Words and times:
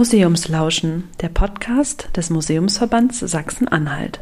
Museumslauschen, 0.00 1.10
der 1.20 1.28
Podcast 1.28 2.08
des 2.16 2.30
Museumsverbands 2.30 3.18
Sachsen-Anhalt. 3.18 4.20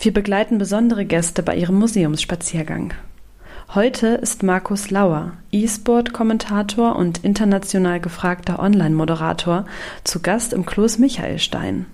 Wir 0.00 0.14
begleiten 0.14 0.56
besondere 0.56 1.04
Gäste 1.04 1.42
bei 1.42 1.56
ihrem 1.56 1.78
Museumsspaziergang. 1.78 2.94
Heute 3.76 4.06
ist 4.06 4.42
Markus 4.42 4.90
Lauer, 4.90 5.32
E-Sport-Kommentator 5.52 6.96
und 6.96 7.22
international 7.24 8.00
gefragter 8.00 8.58
Online-Moderator, 8.58 9.66
zu 10.02 10.20
Gast 10.22 10.54
im 10.54 10.64
Kloß 10.64 10.98
Michaelstein. 10.98 11.84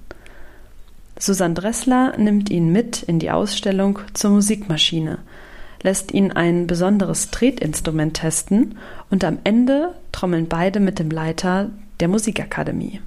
Susanne 1.18 1.54
Dressler 1.54 2.16
nimmt 2.16 2.50
ihn 2.50 2.70
mit 2.70 3.02
in 3.02 3.18
die 3.18 3.32
Ausstellung 3.32 3.98
zur 4.14 4.30
Musikmaschine, 4.30 5.18
lässt 5.82 6.12
ihn 6.12 6.30
ein 6.30 6.68
besonderes 6.68 7.32
Tretinstrument 7.32 8.14
testen 8.14 8.78
und 9.10 9.24
am 9.24 9.40
Ende 9.42 9.92
trommeln 10.12 10.46
beide 10.46 10.78
mit 10.78 11.00
dem 11.00 11.10
Leiter 11.10 11.70
der 11.98 12.06
Musikakademie. 12.06 13.00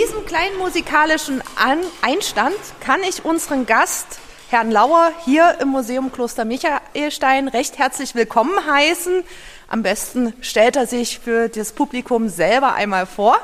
Diesem 0.00 0.24
kleinen 0.24 0.56
musikalischen 0.56 1.42
An 1.56 1.78
Einstand 2.00 2.54
kann 2.80 3.02
ich 3.02 3.22
unseren 3.22 3.66
Gast, 3.66 4.18
Herrn 4.48 4.70
Lauer, 4.70 5.10
hier 5.26 5.58
im 5.60 5.68
Museum 5.68 6.10
Kloster 6.10 6.46
Michaelstein 6.46 7.48
recht 7.48 7.76
herzlich 7.76 8.14
willkommen 8.14 8.54
heißen. 8.66 9.22
Am 9.68 9.82
besten 9.82 10.32
stellt 10.40 10.76
er 10.76 10.86
sich 10.86 11.18
für 11.18 11.50
das 11.50 11.72
Publikum 11.72 12.30
selber 12.30 12.72
einmal 12.72 13.04
vor. 13.04 13.36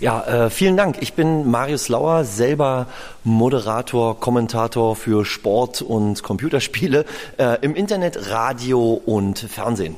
Ja, 0.00 0.22
äh, 0.24 0.50
vielen 0.50 0.76
Dank. 0.76 0.98
Ich 1.00 1.14
bin 1.14 1.50
Marius 1.50 1.88
Lauer, 1.88 2.24
selber 2.24 2.86
Moderator, 3.24 4.20
Kommentator 4.20 4.96
für 4.96 5.24
Sport 5.24 5.80
und 5.80 6.22
Computerspiele 6.22 7.06
äh, 7.38 7.56
im 7.62 7.74
Internet, 7.74 8.28
Radio 8.28 9.00
und 9.06 9.38
Fernsehen. 9.38 9.96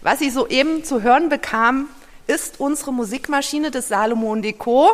Was 0.00 0.20
Sie 0.20 0.30
soeben 0.30 0.84
zu 0.84 1.02
hören 1.02 1.28
bekamen, 1.28 1.88
ist 2.26 2.58
unsere 2.58 2.92
Musikmaschine 2.92 3.70
des 3.70 3.88
Salomon 3.88 4.40
Deco, 4.40 4.90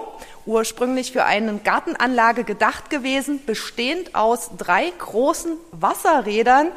ursprünglich 0.47 1.13
für 1.13 1.25
eine 1.25 1.59
Gartenanlage 1.59 2.45
gedacht 2.45 2.91
gewesen, 2.91 3.41
bestehend 3.45 4.15
aus 4.15 4.51
drei 4.59 4.93
großen 4.99 5.57
Wasserrädern, 5.71 6.69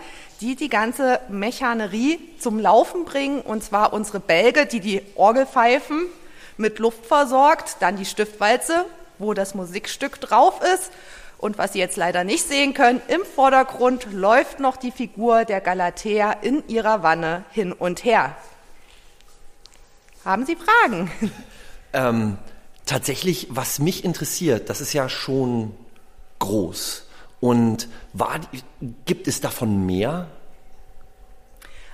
die 0.41 0.55
die 0.55 0.69
ganze 0.69 1.19
Mechanerie 1.29 2.19
zum 2.39 2.59
Laufen 2.59 3.05
bringen, 3.05 3.41
und 3.41 3.63
zwar 3.63 3.93
unsere 3.93 4.19
Bälge, 4.19 4.65
die 4.65 4.79
die 4.79 5.01
Orgelpfeifen 5.15 6.05
mit 6.57 6.79
Luft 6.79 7.05
versorgt, 7.05 7.77
dann 7.79 7.95
die 7.95 8.05
Stiftwalze, 8.05 8.85
wo 9.17 9.33
das 9.33 9.55
Musikstück 9.55 10.21
drauf 10.21 10.61
ist, 10.73 10.91
und 11.39 11.57
was 11.57 11.73
Sie 11.73 11.79
jetzt 11.79 11.97
leider 11.97 12.23
nicht 12.23 12.47
sehen 12.47 12.73
können, 12.73 13.01
im 13.09 13.25
Vordergrund 13.25 14.07
läuft 14.13 14.61
noch 14.61 14.77
die 14.77 14.91
Figur 14.91 15.43
der 15.43 15.59
Galatea 15.59 16.31
in 16.31 16.65
ihrer 16.69 17.03
Wanne 17.03 17.43
hin 17.51 17.73
und 17.73 18.05
her. 18.05 18.37
Haben 20.25 20.45
Sie 20.45 20.55
Fragen? 20.55 21.11
Ähm, 21.91 22.37
tatsächlich, 22.85 23.47
was 23.51 23.79
mich 23.79 24.03
interessiert, 24.03 24.69
das 24.69 24.81
ist 24.81 24.93
ja 24.93 25.09
schon 25.09 25.75
groß. 26.39 27.07
Und 27.39 27.89
war, 28.13 28.39
gibt 29.05 29.27
es 29.27 29.41
davon 29.41 29.85
mehr? 29.85 30.27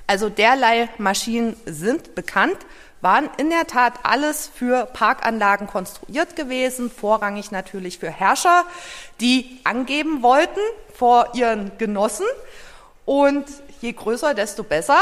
Also 0.05 0.29
derlei 0.29 0.89
Maschinen 0.97 1.55
sind 1.65 2.15
bekannt, 2.15 2.57
waren 3.01 3.29
in 3.37 3.49
der 3.49 3.67
Tat 3.67 3.93
alles 4.03 4.49
für 4.53 4.85
Parkanlagen 4.85 5.67
konstruiert 5.67 6.35
gewesen, 6.35 6.91
vorrangig 6.91 7.51
natürlich 7.51 7.99
für 7.99 8.09
Herrscher, 8.09 8.63
die 9.21 9.59
angeben 9.63 10.21
wollten 10.21 10.59
vor 10.93 11.33
ihren 11.33 11.77
Genossen. 11.77 12.25
Und 13.05 13.45
je 13.81 13.91
größer, 13.93 14.33
desto 14.33 14.63
besser. 14.63 14.99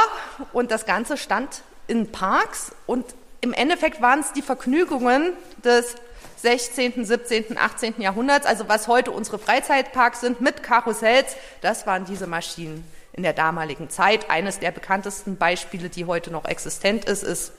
Und 0.53 0.71
das 0.71 0.85
Ganze 0.85 1.17
stand 1.17 1.61
in 1.87 2.11
Parks 2.11 2.71
und 2.85 3.05
im 3.41 3.53
Endeffekt 3.53 4.01
waren 4.01 4.19
es 4.19 4.33
die 4.33 4.41
Vergnügungen 4.41 5.33
des 5.63 5.95
16., 6.37 7.05
17., 7.05 7.57
18. 7.57 7.95
Jahrhunderts, 7.99 8.45
also 8.45 8.67
was 8.67 8.87
heute 8.87 9.11
unsere 9.11 9.39
Freizeitparks 9.39 10.21
sind 10.21 10.41
mit 10.41 10.63
Karussells, 10.63 11.35
das 11.61 11.87
waren 11.87 12.05
diese 12.05 12.27
Maschinen 12.27 12.83
in 13.13 13.23
der 13.23 13.33
damaligen 13.33 13.89
Zeit. 13.89 14.29
Eines 14.29 14.59
der 14.59 14.71
bekanntesten 14.71 15.37
Beispiele, 15.37 15.89
die 15.89 16.05
heute 16.05 16.29
noch 16.29 16.45
existent 16.45 17.05
ist, 17.05 17.23
ist 17.23 17.53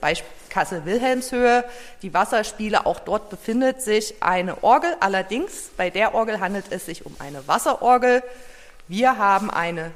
Kassel-Wilhelmshöhe, 0.49 1.65
die 2.01 2.13
Wasserspiele. 2.13 2.85
Auch 2.85 2.99
dort 3.01 3.29
befindet 3.29 3.81
sich 3.81 4.15
eine 4.21 4.63
Orgel. 4.63 4.95
Allerdings, 5.01 5.69
bei 5.75 5.89
der 5.89 6.15
Orgel 6.15 6.39
handelt 6.39 6.65
es 6.69 6.85
sich 6.85 7.05
um 7.05 7.13
eine 7.19 7.45
Wasserorgel. 7.45 8.23
Wir 8.87 9.17
haben 9.17 9.51
eine 9.51 9.91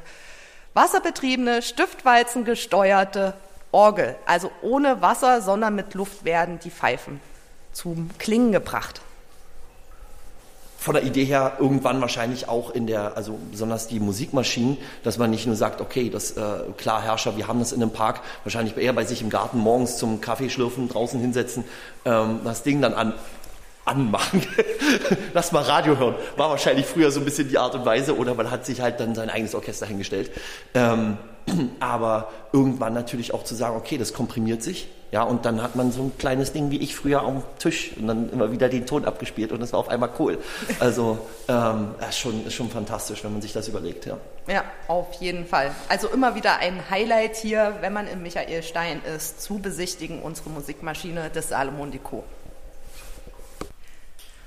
wasserbetriebene, 0.73 1.61
Stiftwalzen 1.61 2.43
gesteuerte 2.43 3.33
Orgel. 3.73 4.15
Also 4.25 4.51
ohne 4.61 5.01
Wasser, 5.01 5.41
sondern 5.41 5.75
mit 5.75 5.93
Luft 5.93 6.23
werden 6.23 6.59
die 6.63 6.71
Pfeifen 6.71 7.19
zum 7.73 8.09
Klingen 8.17 8.51
gebracht. 8.53 9.01
Von 10.77 10.95
der 10.95 11.03
Idee 11.03 11.23
her 11.23 11.53
irgendwann 11.59 12.01
wahrscheinlich 12.01 12.49
auch 12.49 12.69
in 12.69 12.87
der, 12.87 13.15
also 13.15 13.39
besonders 13.51 13.87
die 13.87 14.01
Musikmaschinen, 14.01 14.77
dass 15.03 15.17
man 15.17 15.31
nicht 15.31 15.47
nur 15.47 15.55
sagt, 15.55 15.79
okay, 15.79 16.09
das 16.09 16.31
äh, 16.31 16.41
klar 16.77 17.01
Herrscher, 17.01 17.37
wir 17.37 17.47
haben 17.47 17.59
das 17.59 17.71
in 17.71 17.81
einem 17.81 17.91
Park, 17.91 18.19
wahrscheinlich 18.43 18.75
eher 18.75 18.91
bei 18.91 19.05
sich 19.05 19.21
im 19.21 19.29
Garten 19.29 19.59
morgens 19.59 19.97
zum 19.97 20.19
Kaffeeschlürfen 20.19 20.89
draußen 20.89 21.21
hinsetzen, 21.21 21.63
ähm, 22.03 22.41
das 22.43 22.63
Ding 22.63 22.81
dann 22.81 22.93
an, 22.93 23.13
anmachen. 23.85 24.45
Lass 25.33 25.51
mal 25.51 25.63
Radio 25.63 25.97
hören. 25.97 26.15
War 26.37 26.49
wahrscheinlich 26.49 26.85
früher 26.85 27.11
so 27.11 27.19
ein 27.19 27.25
bisschen 27.25 27.49
die 27.49 27.57
Art 27.57 27.75
und 27.75 27.85
Weise 27.85 28.17
oder 28.17 28.33
man 28.33 28.51
hat 28.51 28.65
sich 28.65 28.81
halt 28.81 28.99
dann 28.99 29.15
sein 29.15 29.29
eigenes 29.29 29.55
Orchester 29.55 29.85
hingestellt. 29.85 30.31
Ähm, 30.73 31.17
aber 31.79 32.29
irgendwann 32.51 32.93
natürlich 32.93 33.33
auch 33.33 33.43
zu 33.43 33.55
sagen, 33.55 33.75
okay, 33.75 33.97
das 33.97 34.13
komprimiert 34.13 34.63
sich, 34.63 34.87
ja, 35.13 35.21
und 35.21 35.45
dann 35.45 35.61
hat 35.61 35.75
man 35.75 35.91
so 35.91 36.01
ein 36.01 36.17
kleines 36.17 36.53
Ding 36.53 36.71
wie 36.71 36.77
ich 36.77 36.95
früher 36.95 37.21
am 37.21 37.43
Tisch 37.59 37.91
und 37.97 38.07
dann 38.07 38.31
immer 38.31 38.51
wieder 38.51 38.67
den 38.67 38.87
Ton 38.87 39.05
abgespielt 39.05 39.51
und 39.51 39.59
das 39.59 39.71
war 39.71 39.79
auf 39.79 39.89
einmal 39.89 40.09
cool. 40.17 40.39
Also 40.79 41.19
ähm, 41.47 41.93
ist 42.09 42.17
schon, 42.17 42.47
ist 42.47 42.55
schon 42.55 42.71
fantastisch, 42.71 43.23
wenn 43.23 43.31
man 43.31 43.39
sich 43.43 43.53
das 43.53 43.67
überlegt, 43.67 44.07
ja. 44.07 44.17
Ja, 44.47 44.63
auf 44.87 45.13
jeden 45.19 45.45
Fall. 45.45 45.69
Also 45.87 46.07
immer 46.07 46.33
wieder 46.33 46.57
ein 46.57 46.89
Highlight 46.89 47.35
hier, 47.35 47.75
wenn 47.81 47.93
man 47.93 48.07
im 48.07 48.23
Michael 48.23 48.63
Stein 48.63 49.03
ist, 49.15 49.39
zu 49.39 49.59
besichtigen 49.59 50.19
unsere 50.19 50.49
Musikmaschine 50.49 51.29
des 51.29 51.49
Salomon 51.49 51.91
Deco. 51.91 52.23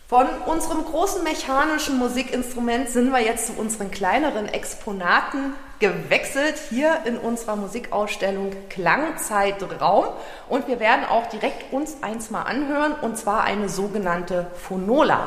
Von 0.08 0.28
unserem 0.46 0.84
großen 0.84 1.24
mechanischen 1.24 1.98
Musikinstrument 1.98 2.88
sind 2.88 3.10
wir 3.10 3.18
jetzt 3.18 3.48
zu 3.48 3.54
unseren 3.54 3.90
kleineren 3.90 4.46
Exponaten 4.46 5.54
gewechselt, 5.80 6.54
hier 6.70 7.00
in 7.06 7.18
unserer 7.18 7.56
Musikausstellung 7.56 8.52
Klangzeitraum. 8.68 10.04
Und 10.48 10.68
wir 10.68 10.78
werden 10.78 11.04
auch 11.06 11.26
direkt 11.26 11.72
uns 11.72 11.96
eins 12.02 12.30
mal 12.30 12.42
anhören, 12.42 12.94
und 13.02 13.18
zwar 13.18 13.42
eine 13.42 13.68
sogenannte 13.68 14.46
Phonola. 14.54 15.26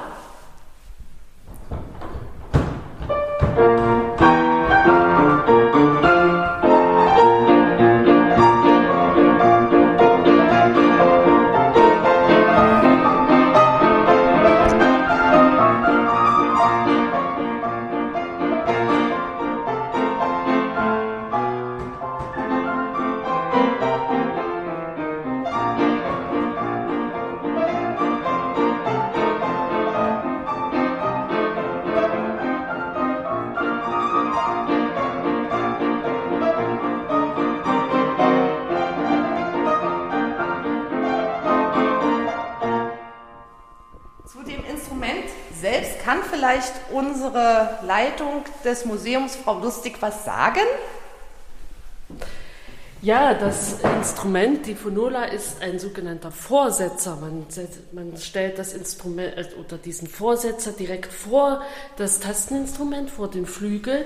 Vielleicht 46.30 46.74
unsere 46.92 47.80
Leitung 47.86 48.44
des 48.64 48.86
Museums, 48.86 49.36
Frau 49.36 49.60
Lustig, 49.60 49.98
was 50.02 50.26
sagen? 50.26 50.62
Ja, 53.02 53.34
das 53.34 53.78
Instrument, 53.98 54.66
die 54.66 54.76
Phonola, 54.76 55.24
ist 55.26 55.62
ein 55.62 55.80
sogenannter 55.80 56.32
Vorsetzer. 56.32 57.16
Man, 57.16 57.46
man, 57.94 58.18
stellt 58.18 58.60
das 58.60 58.74
Instrument 58.74 59.38
äh, 59.38 59.46
oder 59.58 59.78
diesen 59.78 60.08
Vorsetzer 60.10 60.74
direkt 60.74 61.14
vor 61.14 61.62
das 61.96 62.20
Tasteninstrument, 62.20 63.10
vor 63.10 63.30
den 63.30 63.46
Flügel. 63.46 64.06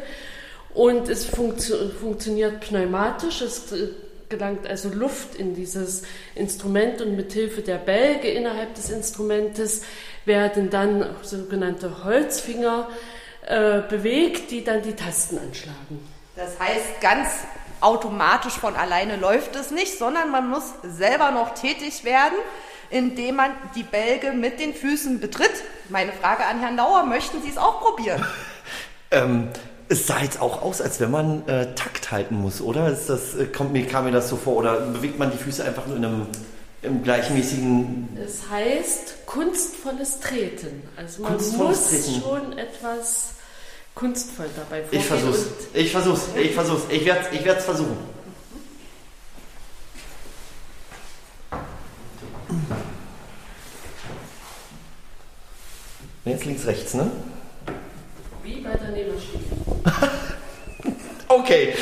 Und 0.76 1.10
es 1.10 1.26
funktio 1.26 1.90
funktioniert 1.90 2.60
pneumatisch. 2.60 3.42
Es 3.42 3.72
äh, 3.72 3.88
gelangt 4.30 4.68
also 4.68 4.90
Luft 4.90 5.36
in 5.36 5.56
dieses 5.56 6.04
Instrument 6.36 7.02
und 7.02 7.16
mit 7.16 7.34
Hilfe 7.34 7.62
der 7.62 7.78
Bälge 7.78 8.28
innerhalb 8.28 8.76
des 8.76 8.92
Instrumentes 8.92 9.82
werden 10.25 10.70
dann 10.70 11.06
sogenannte 11.22 12.04
Holzfinger 12.04 12.88
äh, 13.46 13.81
bewegt, 13.81 14.52
die 14.52 14.64
dann 14.64 14.81
die 14.81 14.96
Tasten 14.96 15.38
anschlagen. 15.38 16.08
Das 16.36 16.60
heißt, 16.60 17.02
ganz 17.02 17.30
automatisch 17.81 18.54
von 18.54 18.75
alleine 18.75 19.18
läuft 19.18 19.56
es 19.56 19.72
nicht, 19.72 19.98
sondern 19.98 20.31
man 20.31 20.50
muss 20.50 20.64
selber 20.84 21.31
noch 21.31 21.54
tätig 21.54 22.06
werden, 22.06 22.38
indem 22.90 23.36
man 23.36 23.52
die 23.75 23.84
Bälge 23.84 24.31
mit 24.31 24.60
den 24.60 24.74
Füßen 24.74 25.20
betritt. 25.20 25.52
Meine 25.90 26.14
Frage 26.14 26.46
an 26.46 26.60
Herrn 26.60 26.78
Lauer, 26.78 27.04
möchten 27.04 27.42
Sie 27.42 27.50
es 27.50 27.58
auch 27.58 27.81
probieren? 27.81 28.26
ähm, 29.12 29.50
es 29.90 30.08
sah 30.08 30.22
jetzt 30.22 30.42
auch 30.42 30.62
aus, 30.62 30.81
als 30.81 31.00
wenn 31.00 31.12
man 31.12 31.48
äh, 31.48 31.76
Takt 31.76 32.12
halten 32.12 32.36
muss, 32.36 32.62
oder? 32.62 32.90
Ist 32.90 33.10
das, 33.10 33.36
äh, 33.36 33.46
kommt 33.46 33.74
mir, 33.74 33.86
kam 33.86 34.06
mir 34.06 34.12
das 34.12 34.30
so 34.30 34.38
vor? 34.38 34.56
Oder 34.56 34.80
bewegt 34.80 35.19
man 35.19 35.31
die 35.31 35.38
Füße 35.38 35.64
einfach 35.64 35.86
nur 35.86 35.98
in 35.98 36.06
einem 36.06 36.28
im 36.83 37.01
gleichmäßigen. 37.03 38.18
Es 38.24 38.50
heißt 38.50 39.25
kunstvolles 39.25 40.19
Treten. 40.19 40.83
Also 40.95 41.24
man 41.24 41.33
muss 41.33 41.89
Treten. 41.89 42.21
schon 42.21 42.57
etwas 42.57 43.35
kunstvoll 43.95 44.47
dabei 44.56 44.81
vorgehen. 44.81 45.01
Ich 45.01 45.07
versuch's. 45.07 45.45
Ich 45.74 45.91
versuch's. 45.91 46.21
Ich 46.35 46.53
versuch's. 46.53 46.83
Ich 46.89 47.06
werde 47.06 47.21
ich 47.31 47.45
werd's 47.45 47.65
versuchen. 47.65 47.97
Jetzt 56.25 56.45
links, 56.45 56.65
rechts, 56.65 56.94
ne? 56.94 57.12
Wie 58.44 58.62
bei 58.62 58.75
der 58.75 58.89
Nähmaschine. 58.89 59.44
okay. 61.27 61.74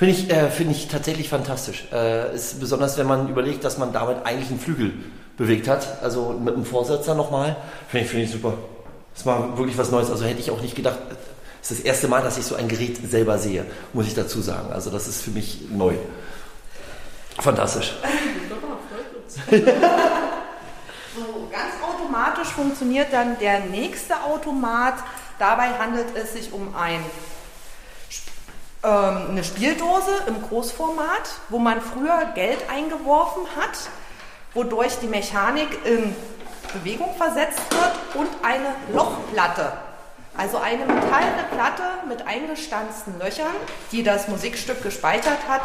Finde 0.00 0.14
ich, 0.14 0.30
äh, 0.30 0.48
find 0.48 0.70
ich 0.70 0.88
tatsächlich 0.88 1.28
fantastisch. 1.28 1.84
Äh, 1.92 2.34
ist 2.34 2.58
besonders, 2.58 2.96
wenn 2.96 3.06
man 3.06 3.28
überlegt, 3.28 3.64
dass 3.64 3.76
man 3.76 3.92
damit 3.92 4.24
eigentlich 4.24 4.48
einen 4.48 4.58
Flügel 4.58 4.94
bewegt 5.36 5.68
hat. 5.68 6.02
Also 6.02 6.30
mit 6.42 6.54
einem 6.54 6.64
Vorsetzer 6.64 7.14
nochmal. 7.14 7.54
Finde 7.86 8.06
ich, 8.06 8.10
find 8.10 8.24
ich 8.24 8.30
super. 8.30 8.54
Das 9.14 9.26
war 9.26 9.58
wirklich 9.58 9.76
was 9.76 9.90
Neues. 9.90 10.10
Also 10.10 10.24
hätte 10.24 10.40
ich 10.40 10.50
auch 10.50 10.62
nicht 10.62 10.74
gedacht. 10.74 10.96
Es 11.60 11.70
ist 11.70 11.80
das 11.80 11.84
erste 11.84 12.08
Mal, 12.08 12.22
dass 12.22 12.38
ich 12.38 12.46
so 12.46 12.54
ein 12.54 12.66
Gerät 12.66 12.96
selber 13.10 13.36
sehe, 13.36 13.66
muss 13.92 14.06
ich 14.06 14.14
dazu 14.14 14.40
sagen. 14.40 14.72
Also 14.72 14.88
das 14.88 15.06
ist 15.06 15.20
für 15.20 15.32
mich 15.32 15.66
neu. 15.70 15.92
Fantastisch. 17.38 17.92
so, 19.50 19.58
ganz 21.52 21.74
automatisch 21.86 22.48
funktioniert 22.48 23.08
dann 23.12 23.38
der 23.38 23.60
nächste 23.66 24.14
Automat. 24.22 24.94
Dabei 25.38 25.68
handelt 25.78 26.06
es 26.16 26.32
sich 26.32 26.54
um 26.54 26.74
ein 26.74 27.00
ähm, 28.82 29.30
eine 29.30 29.44
Spieldose 29.44 30.12
im 30.26 30.40
Großformat, 30.42 31.40
wo 31.48 31.58
man 31.58 31.80
früher 31.80 32.32
Geld 32.34 32.58
eingeworfen 32.70 33.42
hat, 33.56 33.90
wodurch 34.54 34.98
die 35.00 35.06
Mechanik 35.06 35.68
in 35.84 36.14
Bewegung 36.72 37.14
versetzt 37.16 37.60
wird 37.70 37.92
und 38.14 38.28
eine 38.42 38.74
Lochplatte. 38.94 39.72
Also 40.36 40.58
eine 40.58 40.86
metallene 40.86 41.44
Platte 41.52 41.82
mit 42.08 42.26
eingestanzten 42.26 43.18
Löchern, 43.18 43.54
die 43.92 44.02
das 44.02 44.28
Musikstück 44.28 44.82
gespeichert 44.82 45.38
hat, 45.48 45.62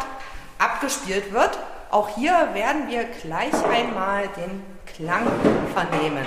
abgespielt 0.58 1.32
wird. 1.32 1.58
Auch 1.90 2.08
hier 2.10 2.48
werden 2.52 2.88
wir 2.88 3.04
gleich 3.04 3.54
einmal 3.64 4.28
den 4.28 4.62
Klang 4.94 5.26
vernehmen. 5.72 6.26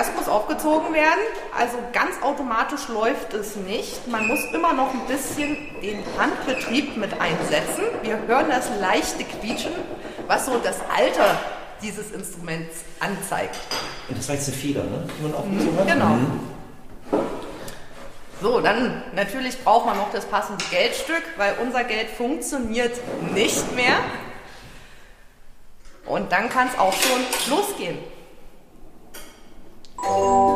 Erst 0.00 0.16
muss 0.16 0.28
aufgezogen 0.28 0.94
werden, 0.94 1.20
also 1.54 1.76
ganz 1.92 2.22
automatisch 2.22 2.88
läuft 2.88 3.34
es 3.34 3.56
nicht. 3.56 4.08
Man 4.08 4.28
muss 4.28 4.42
immer 4.54 4.72
noch 4.72 4.94
ein 4.94 5.06
bisschen 5.06 5.58
den 5.82 6.02
Handbetrieb 6.18 6.96
mit 6.96 7.20
einsetzen. 7.20 7.84
Wir 8.00 8.18
hören 8.26 8.46
das 8.48 8.70
leichte 8.80 9.24
Quietschen, 9.24 9.72
was 10.26 10.46
so 10.46 10.58
das 10.64 10.76
Alter 10.96 11.38
dieses 11.82 12.12
Instruments 12.12 12.76
anzeigt. 12.98 13.58
Und 14.08 14.16
das 14.16 14.26
war 14.26 14.36
jetzt 14.36 14.48
eine 14.48 14.56
Feder, 14.56 14.84
ne? 14.84 15.06
die 15.18 15.22
man 15.22 15.34
aufgezogen 15.34 15.78
hat? 15.78 15.86
Genau. 15.86 16.06
Mhm. 16.06 16.40
So, 18.40 18.60
dann 18.62 19.02
natürlich 19.14 19.62
braucht 19.62 19.84
man 19.84 19.98
noch 19.98 20.10
das 20.12 20.24
passende 20.24 20.64
Geldstück, 20.70 21.24
weil 21.36 21.56
unser 21.62 21.84
Geld 21.84 22.08
funktioniert 22.08 22.98
nicht 23.34 23.76
mehr. 23.76 23.98
Und 26.06 26.32
dann 26.32 26.48
kann 26.48 26.68
es 26.68 26.78
auch 26.78 26.94
schon 26.94 27.20
losgehen. 27.50 27.98
Bye. 30.10 30.49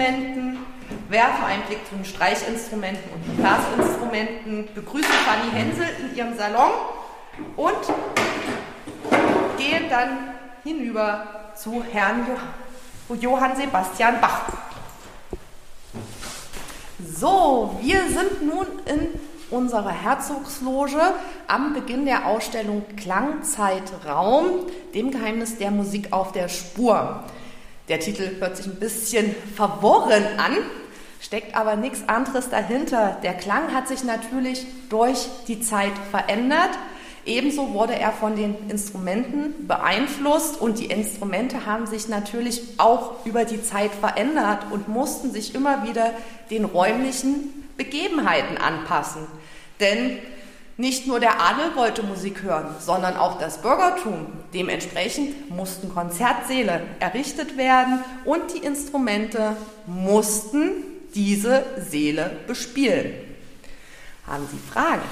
Tasteninstrumenten, 0.00 0.58
werfen 1.08 1.44
einen 1.44 1.62
Blick 1.64 1.86
zu 1.88 1.94
den 1.94 2.04
Streichinstrumenten 2.04 3.12
und 3.12 3.36
Blasinstrumenten, 3.36 4.68
begrüßen 4.74 5.10
Fanny 5.10 5.50
Hensel 5.52 5.88
in 6.00 6.16
ihrem 6.16 6.36
Salon 6.36 6.70
und 7.56 7.76
gehen 9.58 9.88
dann 9.90 10.34
hinüber 10.64 11.52
zu 11.54 11.82
Herrn 11.92 12.26
Johann 13.20 13.56
Sebastian 13.56 14.20
Bach. 14.20 14.44
So, 17.04 17.78
wir 17.82 18.00
sind 18.08 18.42
nun 18.42 18.66
in 18.86 19.08
unserer 19.50 19.90
Herzogsloge 19.90 21.12
am 21.46 21.74
Beginn 21.74 22.04
der 22.06 22.26
Ausstellung 22.26 22.84
Klangzeitraum, 22.96 24.66
dem 24.94 25.10
Geheimnis 25.10 25.58
der 25.58 25.70
Musik 25.70 26.12
auf 26.12 26.32
der 26.32 26.48
Spur. 26.48 27.24
Der 27.90 27.98
Titel 27.98 28.36
hört 28.38 28.56
sich 28.56 28.66
ein 28.66 28.76
bisschen 28.76 29.34
verworren 29.56 30.24
an, 30.38 30.56
steckt 31.20 31.56
aber 31.56 31.74
nichts 31.74 32.08
anderes 32.08 32.48
dahinter. 32.48 33.16
Der 33.24 33.34
Klang 33.34 33.74
hat 33.74 33.88
sich 33.88 34.04
natürlich 34.04 34.64
durch 34.88 35.26
die 35.48 35.60
Zeit 35.60 35.90
verändert. 36.12 36.70
Ebenso 37.26 37.74
wurde 37.74 37.98
er 37.98 38.12
von 38.12 38.36
den 38.36 38.54
Instrumenten 38.68 39.66
beeinflusst 39.66 40.60
und 40.60 40.78
die 40.78 40.86
Instrumente 40.86 41.66
haben 41.66 41.88
sich 41.88 42.06
natürlich 42.06 42.62
auch 42.78 43.26
über 43.26 43.44
die 43.44 43.60
Zeit 43.60 43.90
verändert 43.90 44.66
und 44.70 44.86
mussten 44.86 45.32
sich 45.32 45.56
immer 45.56 45.84
wieder 45.84 46.14
den 46.48 46.66
räumlichen 46.66 47.68
Begebenheiten 47.76 48.56
anpassen. 48.56 49.26
Denn 49.80 50.18
nicht 50.80 51.06
nur 51.06 51.20
der 51.20 51.40
Adel 51.40 51.76
wollte 51.76 52.02
Musik 52.02 52.42
hören, 52.42 52.74
sondern 52.80 53.16
auch 53.16 53.38
das 53.38 53.58
Bürgertum. 53.58 54.26
Dementsprechend 54.54 55.50
mussten 55.50 55.92
Konzertsäle 55.92 56.80
errichtet 56.98 57.58
werden 57.58 58.02
und 58.24 58.40
die 58.54 58.64
Instrumente 58.64 59.56
mussten 59.86 60.70
diese 61.14 61.64
Säle 61.78 62.30
bespielen. 62.46 63.12
Haben 64.26 64.48
Sie 64.50 64.58
Fragen? 64.72 65.02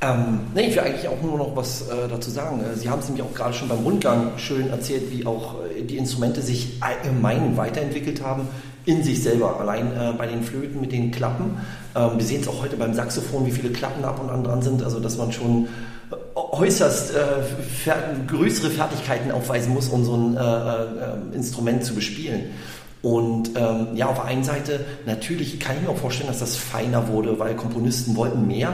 Ähm, 0.00 0.40
nee, 0.54 0.68
ich 0.68 0.74
will 0.74 0.82
eigentlich 0.82 1.06
auch 1.06 1.22
nur 1.22 1.38
noch 1.38 1.54
was 1.54 1.82
äh, 1.82 2.08
dazu 2.08 2.28
sagen. 2.28 2.64
Äh, 2.64 2.76
Sie 2.76 2.90
haben 2.90 2.98
es 2.98 3.06
nämlich 3.06 3.24
auch 3.24 3.34
gerade 3.34 3.54
schon 3.54 3.68
beim 3.68 3.84
Rundgang 3.84 4.36
schön 4.38 4.70
erzählt, 4.70 5.12
wie 5.12 5.24
auch 5.24 5.56
äh, 5.64 5.82
die 5.82 5.96
Instrumente 5.96 6.42
sich 6.42 6.78
allgemein 6.80 7.56
weiterentwickelt 7.56 8.20
haben 8.22 8.48
in 8.84 9.02
sich 9.02 9.22
selber. 9.22 9.60
Allein 9.60 9.86
äh, 9.92 10.12
bei 10.16 10.26
den 10.26 10.42
Flöten 10.42 10.80
mit 10.80 10.92
den 10.92 11.10
Klappen. 11.10 11.58
Ähm, 11.94 12.10
wir 12.16 12.24
sehen 12.24 12.40
es 12.40 12.48
auch 12.48 12.62
heute 12.62 12.76
beim 12.76 12.94
Saxophon, 12.94 13.46
wie 13.46 13.50
viele 13.50 13.70
Klappen 13.70 14.04
ab 14.04 14.20
und 14.20 14.30
an 14.30 14.44
dran 14.44 14.62
sind. 14.62 14.82
Also, 14.82 15.00
dass 15.00 15.16
man 15.16 15.32
schon 15.32 15.66
äh, 16.10 16.16
äußerst 16.34 17.14
äh, 17.14 17.90
größere 18.26 18.70
Fertigkeiten 18.70 19.30
aufweisen 19.30 19.72
muss, 19.72 19.88
um 19.88 20.04
so 20.04 20.16
ein 20.16 20.36
äh, 20.36 21.36
Instrument 21.36 21.84
zu 21.84 21.94
bespielen. 21.94 22.50
Und 23.02 23.50
ähm, 23.56 23.88
ja, 23.94 24.06
auf 24.06 24.16
der 24.16 24.26
einen 24.26 24.44
Seite 24.44 24.84
natürlich 25.06 25.58
kann 25.58 25.76
ich 25.76 25.82
mir 25.82 25.88
auch 25.88 25.96
vorstellen, 25.96 26.28
dass 26.28 26.38
das 26.38 26.54
feiner 26.54 27.08
wurde, 27.08 27.38
weil 27.38 27.56
Komponisten 27.56 28.14
wollten 28.14 28.46
mehr 28.46 28.72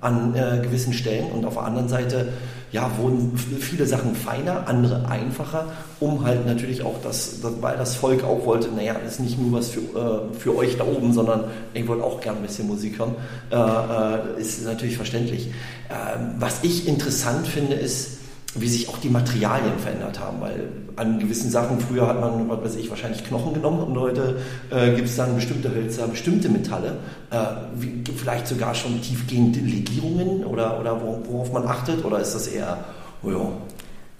an 0.00 0.34
äh, 0.34 0.60
gewissen 0.62 0.92
Stellen 0.92 1.30
und 1.32 1.44
auf 1.44 1.54
der 1.54 1.64
anderen 1.64 1.88
Seite 1.88 2.28
ja, 2.70 2.90
wurden 2.98 3.36
viele 3.36 3.86
Sachen 3.86 4.14
feiner, 4.14 4.68
andere 4.68 5.08
einfacher, 5.08 5.66
um 6.00 6.24
halt 6.24 6.44
natürlich 6.46 6.82
auch 6.82 6.96
das, 7.02 7.38
weil 7.60 7.76
das 7.78 7.96
Volk 7.96 8.24
auch 8.24 8.44
wollte, 8.44 8.68
naja, 8.68 8.94
das 9.02 9.14
ist 9.14 9.20
nicht 9.20 9.40
nur 9.40 9.58
was 9.58 9.70
für, 9.70 9.80
äh, 9.80 10.38
für 10.38 10.54
euch 10.54 10.76
da 10.76 10.84
oben, 10.84 11.12
sondern 11.12 11.44
ich 11.72 11.88
wollte 11.88 12.04
auch 12.04 12.20
gerne 12.20 12.38
ein 12.38 12.42
bisschen 12.42 12.66
Musik 12.66 12.98
hören, 12.98 13.14
äh, 13.50 13.56
äh, 13.56 14.40
ist 14.40 14.64
natürlich 14.64 14.96
verständlich. 14.96 15.50
Ähm, 15.88 16.34
was 16.38 16.62
ich 16.62 16.86
interessant 16.86 17.46
finde, 17.46 17.74
ist, 17.74 18.18
wie 18.54 18.68
sich 18.68 18.88
auch 18.88 18.98
die 18.98 19.10
Materialien 19.10 19.78
verändert 19.78 20.18
haben, 20.20 20.40
weil 20.40 20.70
an 20.96 21.18
gewissen 21.18 21.50
Sachen, 21.50 21.80
früher 21.80 22.06
hat 22.08 22.20
man, 22.20 22.48
was 22.48 22.64
weiß 22.64 22.76
ich, 22.76 22.88
wahrscheinlich 22.88 23.24
Knochen 23.24 23.54
genommen 23.54 23.80
und 23.80 23.98
heute 23.98 24.40
äh, 24.70 24.94
gibt 24.94 25.08
es 25.08 25.16
dann 25.16 25.34
bestimmte 25.34 25.72
Hölzer, 25.74 26.08
bestimmte 26.08 26.48
Metalle, 26.48 26.96
äh, 27.30 27.36
wie, 27.76 28.02
vielleicht 28.16 28.46
sogar 28.46 28.74
schon 28.74 29.00
tiefgehende 29.02 29.60
Legierungen 29.60 30.44
oder, 30.44 30.80
oder 30.80 31.00
worauf 31.26 31.52
man 31.52 31.66
achtet 31.66 32.04
oder 32.04 32.20
ist 32.20 32.34
das 32.34 32.48
eher, 32.48 32.84
oh 33.22 33.30
ja, 33.30 33.52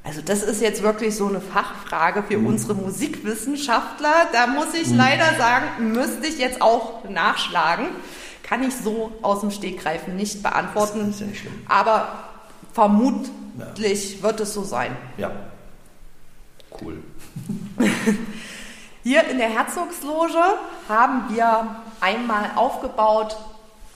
also 0.09 0.23
das 0.23 0.43
ist 0.43 0.63
jetzt 0.63 0.83
wirklich 0.83 1.15
so 1.15 1.27
eine 1.27 1.41
Fachfrage 1.41 2.23
für 2.23 2.39
mhm. 2.39 2.47
unsere 2.47 2.75
Musikwissenschaftler. 2.75 4.29
Da 4.33 4.47
muss 4.47 4.73
ich 4.73 4.89
mhm. 4.89 4.97
leider 4.97 5.37
sagen, 5.37 5.93
müsste 5.93 6.27
ich 6.27 6.39
jetzt 6.39 6.63
auch 6.63 7.07
nachschlagen. 7.11 7.89
Kann 8.43 8.63
ich 8.63 8.75
so 8.75 9.13
aus 9.21 9.41
dem 9.41 9.51
Stegreifen 9.51 10.17
nicht 10.17 10.43
beantworten. 10.43 11.01
Das 11.01 11.09
ist 11.17 11.21
ja 11.21 11.27
nicht 11.27 11.41
schlimm. 11.41 11.53
Aber 11.69 12.09
vermutlich 13.59 14.23
wird 14.23 14.41
es 14.41 14.55
so 14.55 14.65
sein. 14.65 14.97
Ja. 15.17 15.31
Cool. 16.81 17.03
Hier 19.03 19.25
in 19.29 19.39
der 19.39 19.49
Herzogsloge 19.49 20.43
haben 20.89 21.35
wir 21.35 21.77
einmal 22.01 22.51
aufgebaut 22.57 23.37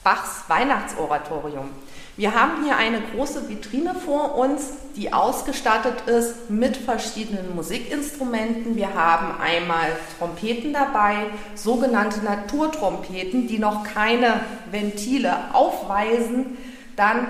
Bachs 0.03 0.43
Weihnachtsoratorium. 0.47 1.69
Wir 2.15 2.35
haben 2.35 2.63
hier 2.63 2.75
eine 2.75 3.01
große 3.01 3.49
Vitrine 3.49 3.95
vor 3.95 4.35
uns, 4.35 4.73
die 4.95 5.13
ausgestattet 5.13 6.01
ist 6.07 6.49
mit 6.49 6.77
verschiedenen 6.77 7.55
Musikinstrumenten. 7.55 8.75
Wir 8.75 8.93
haben 8.93 9.39
einmal 9.41 9.87
Trompeten 10.19 10.73
dabei, 10.73 11.25
sogenannte 11.55 12.23
Naturtrompeten, 12.23 13.47
die 13.47 13.57
noch 13.57 13.83
keine 13.83 14.41
Ventile 14.69 15.53
aufweisen. 15.53 16.57
Dann 16.95 17.27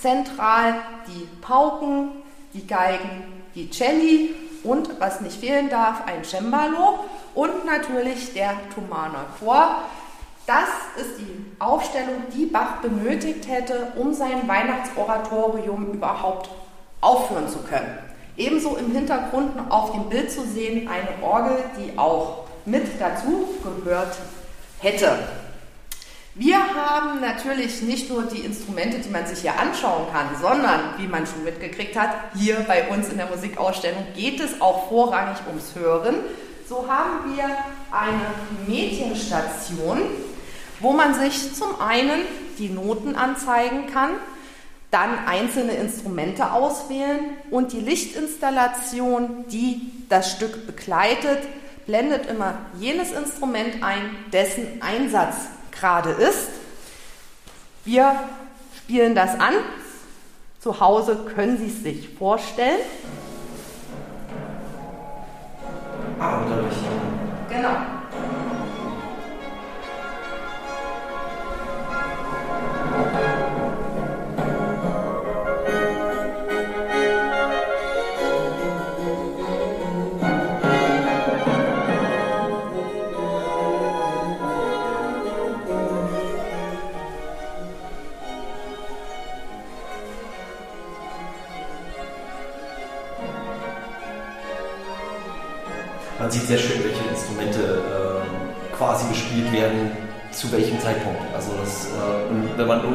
zentral 0.00 0.74
die 1.06 1.28
Pauken, 1.40 2.10
die 2.54 2.66
Geigen, 2.66 3.44
die 3.54 3.70
Celli 3.70 4.34
und, 4.62 5.00
was 5.00 5.20
nicht 5.20 5.40
fehlen 5.40 5.68
darf, 5.68 6.06
ein 6.06 6.24
Cembalo 6.24 7.00
und 7.34 7.64
natürlich 7.64 8.32
der 8.34 8.52
Thomaner 8.74 9.26
Chor. 9.38 9.82
Das 10.46 10.68
ist 10.96 11.18
die 11.18 11.46
Aufstellung, 11.58 12.24
die 12.34 12.46
Bach 12.46 12.76
benötigt 12.82 13.46
hätte, 13.48 13.92
um 13.96 14.12
sein 14.12 14.48
Weihnachtsoratorium 14.48 15.92
überhaupt 15.92 16.50
aufführen 17.00 17.48
zu 17.48 17.58
können. 17.58 17.98
Ebenso 18.36 18.76
im 18.76 18.90
Hintergrund 18.92 19.52
auf 19.68 19.92
dem 19.92 20.08
Bild 20.08 20.30
zu 20.30 20.42
sehen 20.42 20.88
eine 20.88 21.22
Orgel, 21.22 21.58
die 21.78 21.96
auch 21.98 22.44
mit 22.64 22.86
dazu 22.98 23.48
gehört 23.62 24.16
hätte. 24.80 25.18
Wir 26.40 26.56
haben 26.74 27.20
natürlich 27.20 27.82
nicht 27.82 28.08
nur 28.08 28.22
die 28.22 28.38
Instrumente, 28.38 28.98
die 29.00 29.10
man 29.10 29.26
sich 29.26 29.40
hier 29.40 29.60
anschauen 29.60 30.06
kann, 30.10 30.28
sondern, 30.40 30.94
wie 30.96 31.06
man 31.06 31.26
schon 31.26 31.44
mitgekriegt 31.44 31.94
hat, 31.98 32.14
hier 32.34 32.60
bei 32.66 32.88
uns 32.88 33.10
in 33.10 33.18
der 33.18 33.26
Musikausstellung 33.26 34.06
geht 34.16 34.40
es 34.40 34.58
auch 34.62 34.88
vorrangig 34.88 35.36
ums 35.46 35.74
Hören. 35.74 36.14
So 36.66 36.88
haben 36.88 37.36
wir 37.36 37.44
eine 37.90 38.22
Medienstation, 38.66 40.00
wo 40.80 40.92
man 40.94 41.12
sich 41.12 41.52
zum 41.52 41.78
einen 41.78 42.22
die 42.58 42.70
Noten 42.70 43.16
anzeigen 43.16 43.92
kann, 43.92 44.12
dann 44.90 45.10
einzelne 45.26 45.72
Instrumente 45.72 46.52
auswählen 46.52 47.20
und 47.50 47.74
die 47.74 47.80
Lichtinstallation, 47.80 49.44
die 49.50 49.92
das 50.08 50.32
Stück 50.32 50.66
begleitet, 50.66 51.40
blendet 51.84 52.30
immer 52.30 52.54
jenes 52.78 53.12
Instrument 53.12 53.82
ein, 53.82 54.00
dessen 54.32 54.80
Einsatz 54.80 55.34
gerade 55.80 56.10
ist. 56.10 56.50
Wir 57.84 58.14
spielen 58.76 59.14
das 59.14 59.40
an. 59.40 59.54
Zu 60.60 60.78
Hause 60.78 61.16
können 61.34 61.56
Sie 61.56 61.68
es 61.68 61.82
sich 61.82 62.10
vorstellen. 62.18 62.80
Ah, 66.18 66.40
Genau. 67.48 67.99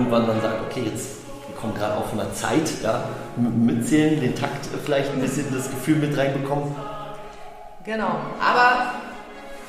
Irgendwann 0.05 0.27
dann 0.27 0.41
sagt, 0.41 0.61
okay, 0.69 0.83
jetzt 0.91 1.17
kommt 1.59 1.75
gerade 1.75 1.95
auf 1.95 2.13
einer 2.13 2.31
Zeit, 2.33 2.69
ja, 2.83 3.05
mitzählen, 3.37 4.19
den 4.21 4.35
Takt 4.35 4.67
vielleicht 4.83 5.11
ein 5.11 5.21
bisschen 5.21 5.53
das 5.53 5.69
Gefühl 5.69 5.95
mit 5.97 6.17
reinbekommen. 6.17 6.75
Genau, 7.83 8.17
aber 8.39 8.91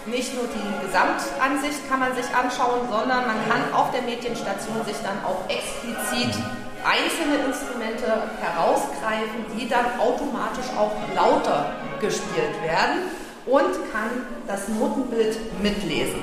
nicht 0.07 0.35
nur 0.35 0.45
die 0.45 0.87
Gesamtansicht 0.87 1.89
kann 1.89 2.01
man 2.01 2.15
sich 2.15 2.27
anschauen, 2.35 2.81
sondern 2.91 3.27
man 3.27 3.37
kann 3.49 3.73
auf 3.73 3.91
der 3.93 4.03
Medienstation 4.03 4.77
sich 4.87 4.97
dann 5.03 5.19
auch 5.25 5.49
explizit 5.49 6.37
einzelne 6.85 7.43
Instrumente 7.49 8.07
herausgreifen, 8.41 9.45
die 9.59 9.69
dann 9.69 9.87
automatisch 9.99 10.71
auch 10.79 10.93
lauter 11.15 11.73
gespielt 12.01 12.55
werden 12.63 13.11
und 13.47 13.73
kann 13.93 14.11
das 14.47 14.69
Notenbild 14.69 15.37
mitlesen. 15.63 16.21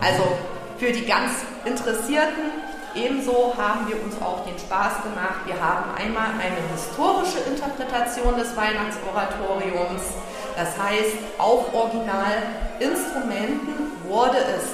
Also 0.00 0.22
für 0.78 0.92
die 0.92 1.04
ganz 1.04 1.32
Interessierten 1.64 2.57
ebenso 2.94 3.54
haben 3.56 3.88
wir 3.88 4.02
uns 4.02 4.20
auch 4.20 4.44
den 4.44 4.58
Spaß 4.58 5.02
gemacht. 5.02 5.46
Wir 5.46 5.58
haben 5.60 5.94
einmal 5.96 6.32
eine 6.38 6.58
historische 6.72 7.38
Interpretation 7.48 8.36
des 8.36 8.54
Weihnachtsoratoriums. 8.56 10.02
Das 10.56 10.76
heißt, 10.78 11.16
auf 11.38 11.72
Originalinstrumenten 11.72 13.92
wurde 14.08 14.38
es 14.38 14.64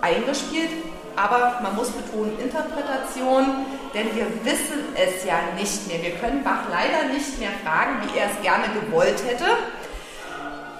eingespielt, 0.00 0.70
aber 1.16 1.60
man 1.62 1.76
muss 1.76 1.90
betonen 1.90 2.38
Interpretation, 2.38 3.66
denn 3.94 4.14
wir 4.14 4.26
wissen 4.44 4.94
es 4.94 5.24
ja 5.24 5.38
nicht 5.56 5.88
mehr. 5.88 6.02
Wir 6.02 6.16
können 6.16 6.44
Bach 6.44 6.64
leider 6.70 7.04
nicht 7.12 7.38
mehr 7.38 7.52
fragen, 7.64 8.02
wie 8.02 8.18
er 8.18 8.26
es 8.26 8.38
gerne 8.42 8.66
gewollt 8.80 9.24
hätte. 9.26 9.46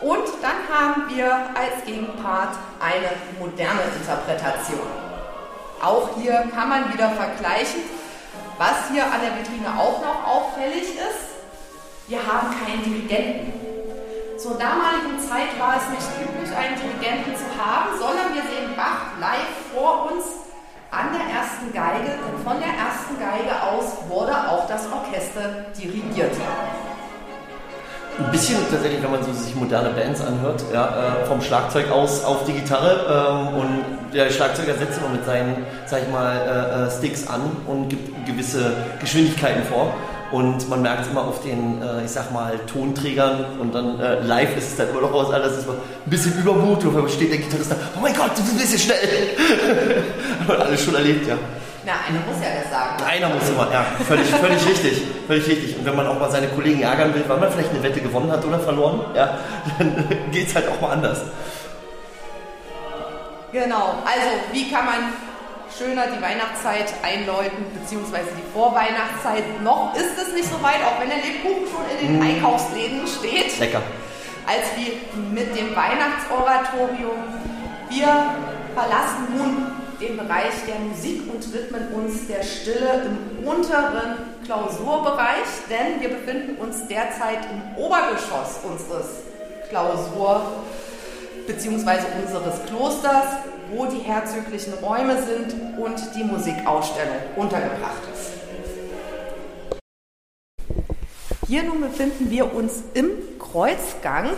Und 0.00 0.26
dann 0.42 0.68
haben 0.70 1.04
wir 1.08 1.32
als 1.32 1.84
Gegenpart 1.86 2.56
eine 2.78 3.12
moderne 3.38 3.80
Interpretation. 3.96 5.03
Auch 5.84 6.08
hier 6.16 6.48
kann 6.54 6.70
man 6.70 6.90
wieder 6.94 7.10
vergleichen, 7.10 7.84
was 8.56 8.88
hier 8.90 9.04
an 9.04 9.20
der 9.20 9.36
Vitrine 9.36 9.68
auch 9.78 10.00
noch 10.00 10.24
auffällig 10.24 10.96
ist. 10.96 11.44
Wir 12.08 12.20
haben 12.24 12.48
keinen 12.64 12.82
Dirigenten. 12.82 13.52
Zur 14.38 14.56
damaligen 14.56 15.20
Zeit 15.20 15.52
war 15.60 15.76
es 15.76 15.84
nicht 15.92 16.08
üblich, 16.24 16.48
einen 16.56 16.80
Dirigenten 16.80 17.36
zu 17.36 17.44
haben, 17.60 18.00
sondern 18.00 18.32
wir 18.32 18.40
sehen 18.48 18.72
Bach 18.74 19.12
live 19.20 19.52
vor 19.74 20.10
uns 20.10 20.24
an 20.90 21.12
der 21.12 21.28
ersten 21.28 21.68
Geige, 21.74 22.16
denn 22.16 22.40
von 22.42 22.56
der 22.56 22.72
ersten 22.72 23.20
Geige 23.20 23.52
aus 23.52 24.08
wurde 24.08 24.32
auch 24.32 24.66
das 24.66 24.88
Orchester 24.90 25.68
dirigiert. 25.76 26.32
Ein 28.18 28.30
bisschen 28.30 28.56
tatsächlich, 28.70 29.02
wenn 29.02 29.10
man 29.10 29.22
so 29.22 29.32
sich 29.32 29.54
moderne 29.54 29.90
Bands 29.90 30.20
anhört, 30.22 30.64
ja, 30.72 31.20
äh, 31.22 31.26
vom 31.26 31.42
Schlagzeug 31.42 31.90
aus 31.90 32.24
auf 32.24 32.44
die 32.44 32.52
Gitarre 32.52 33.50
ähm, 33.52 33.58
und 33.58 34.03
der 34.14 34.30
Schlagzeuger 34.30 34.74
setzt 34.74 34.98
immer 34.98 35.10
mit 35.10 35.24
seinen, 35.24 35.66
sag 35.86 36.02
ich 36.02 36.08
mal, 36.08 36.36
äh, 36.36 36.86
äh 36.86 36.90
Sticks 36.90 37.26
an 37.26 37.42
und 37.66 37.88
gibt 37.88 38.26
gewisse 38.26 38.72
Geschwindigkeiten 39.00 39.64
vor. 39.64 39.94
Und 40.30 40.68
man 40.68 40.82
merkt 40.82 41.02
es 41.02 41.08
immer 41.08 41.22
auf 41.22 41.42
den, 41.42 41.80
äh, 41.82 42.04
ich 42.04 42.10
sag 42.10 42.32
mal, 42.32 42.58
Tonträgern 42.66 43.44
und 43.60 43.74
dann 43.74 44.00
äh, 44.00 44.20
live 44.20 44.56
ist 44.56 44.68
es 44.70 44.76
dann 44.76 44.88
immer 44.90 45.02
noch 45.02 45.12
was 45.12 45.32
anderes, 45.32 45.58
ist 45.58 45.68
ein 45.68 45.76
bisschen 46.06 46.36
Übermut 46.38 46.84
und 46.84 46.96
dann 46.96 47.08
steht 47.08 47.30
der 47.30 47.38
Gitarrist 47.38 47.70
da, 47.70 47.76
oh 47.96 48.00
mein 48.00 48.14
Gott, 48.14 48.30
du 48.36 48.42
bist 48.42 48.52
ein 48.52 48.58
bisschen 48.58 48.78
schnell. 48.78 48.98
Hat 50.48 50.60
alles 50.60 50.82
schon 50.82 50.94
erlebt, 50.94 51.28
ja. 51.28 51.36
Na, 51.86 51.92
einer 52.08 52.20
muss 52.26 52.42
ja 52.42 52.48
das 52.62 52.70
sagen. 52.70 53.04
Einer 53.04 53.28
muss 53.28 53.48
immer, 53.48 53.70
ja, 53.70 53.84
völlig, 54.08 54.26
völlig 54.26 54.66
richtig, 54.66 55.02
völlig 55.26 55.46
richtig. 55.46 55.78
Und 55.78 55.84
wenn 55.84 55.94
man 55.94 56.06
auch 56.06 56.18
mal 56.18 56.30
seine 56.30 56.48
Kollegen 56.48 56.80
ärgern 56.80 57.14
will, 57.14 57.22
weil 57.28 57.38
man 57.38 57.52
vielleicht 57.52 57.70
eine 57.70 57.82
Wette 57.82 58.00
gewonnen 58.00 58.32
hat 58.32 58.44
oder 58.44 58.58
verloren, 58.58 59.00
ja, 59.14 59.38
dann 59.78 60.04
geht 60.32 60.48
es 60.48 60.54
halt 60.54 60.66
auch 60.68 60.80
mal 60.80 60.92
anders. 60.92 61.20
Genau, 63.54 64.02
also 64.02 64.30
wie 64.50 64.68
kann 64.68 64.84
man 64.84 65.12
schöner 65.78 66.08
die 66.08 66.20
Weihnachtszeit 66.20 66.92
einläuten, 67.04 67.64
beziehungsweise 67.72 68.26
die 68.36 68.52
Vorweihnachtszeit. 68.52 69.62
Noch 69.62 69.94
ist 69.94 70.18
es 70.20 70.34
nicht 70.34 70.50
so 70.50 70.60
weit, 70.60 70.82
auch 70.82 71.00
wenn 71.00 71.08
der 71.08 71.18
Lebkuchen 71.18 71.62
schon 71.70 71.86
in 71.92 72.06
den 72.06 72.18
mm. 72.18 72.22
Einkaufsläden 72.22 73.06
steht. 73.06 73.56
Lecker. 73.60 73.80
Als 74.44 74.64
wie 74.74 74.98
mit 75.32 75.56
dem 75.56 75.70
Weihnachtsoratorium. 75.76 77.14
Wir 77.90 78.34
verlassen 78.74 79.38
nun 79.38 79.70
den 80.00 80.16
Bereich 80.16 80.54
der 80.66 80.80
Musik 80.80 81.22
und 81.32 81.52
widmen 81.52 81.94
uns 81.94 82.26
der 82.26 82.42
Stille 82.42 83.06
im 83.06 83.46
unteren 83.46 84.16
Klausurbereich, 84.44 85.46
denn 85.70 86.00
wir 86.00 86.08
befinden 86.08 86.56
uns 86.56 86.88
derzeit 86.88 87.46
im 87.52 87.76
Obergeschoss 87.84 88.58
unseres 88.64 89.06
Klausur- 89.70 90.64
bzw. 91.46 92.00
unseres 92.22 92.64
Klosters 92.66 93.26
wo 93.70 93.86
die 93.86 94.00
herzöglichen 94.00 94.74
Räume 94.74 95.22
sind 95.22 95.54
und 95.78 95.96
die 96.14 96.24
Musikausstellung 96.24 97.16
untergebracht 97.36 98.02
ist. 98.12 98.32
Hier 101.46 101.62
nun 101.62 101.80
befinden 101.80 102.30
wir 102.30 102.54
uns 102.54 102.82
im 102.94 103.10
Kreuzgang. 103.38 104.30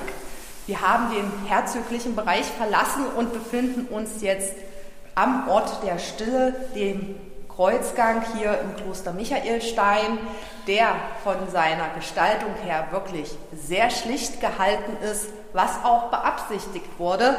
Wir 0.67 0.81
haben 0.81 1.15
den 1.15 1.31
herzöglichen 1.47 2.17
Bereich 2.17 2.47
verlassen 2.47 3.07
und 3.17 3.33
befinden 3.33 3.87
uns 3.95 4.23
jetzt 4.23 4.55
am 5.15 5.49
Ort 5.49 5.83
der 5.85 5.99
Stille, 5.99 6.55
dem 6.75 7.15
Kreuzgang 7.57 8.23
hier 8.37 8.61
im 8.61 8.77
Kloster 8.77 9.13
Michaelstein, 9.13 10.19
der 10.67 10.95
von 11.25 11.37
seiner 11.51 11.89
Gestaltung 11.97 12.55
her 12.65 12.89
wirklich 12.91 13.35
sehr 13.55 13.91
schlicht 13.91 14.41
gehalten 14.41 14.97
ist, 15.03 15.31
was 15.53 15.83
auch 15.83 16.11
beabsichtigt 16.11 16.99
wurde 16.99 17.35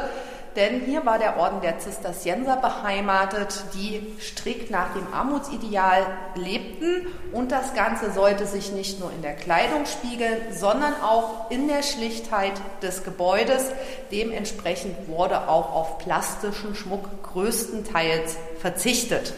denn 0.58 0.80
hier 0.80 1.06
war 1.06 1.20
der 1.20 1.36
Orden 1.36 1.60
der 1.60 1.78
Zisterzienser 1.78 2.56
beheimatet, 2.56 3.62
die 3.74 4.14
strikt 4.20 4.72
nach 4.72 4.92
dem 4.92 5.06
Armutsideal 5.14 6.04
lebten 6.34 7.06
und 7.32 7.52
das 7.52 7.74
Ganze 7.74 8.10
sollte 8.10 8.44
sich 8.44 8.72
nicht 8.72 8.98
nur 8.98 9.12
in 9.12 9.22
der 9.22 9.34
Kleidung 9.34 9.86
spiegeln, 9.86 10.52
sondern 10.52 10.94
auch 11.00 11.48
in 11.50 11.68
der 11.68 11.84
Schlichtheit 11.84 12.54
des 12.82 13.04
Gebäudes. 13.04 13.66
Dementsprechend 14.10 15.06
wurde 15.06 15.48
auch 15.48 15.72
auf 15.72 15.98
plastischen 15.98 16.74
Schmuck 16.74 17.08
größtenteils 17.22 18.36
verzichtet. 18.60 19.34